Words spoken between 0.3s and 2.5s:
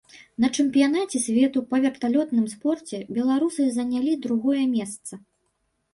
На чэмпіянаце свету па верталётным